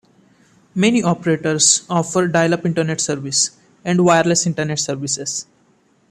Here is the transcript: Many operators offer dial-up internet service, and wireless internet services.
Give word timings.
Many 0.73 1.03
operators 1.03 1.85
offer 1.87 2.27
dial-up 2.27 2.65
internet 2.65 2.99
service, 2.99 3.51
and 3.85 4.03
wireless 4.03 4.47
internet 4.47 4.79
services. 4.79 5.45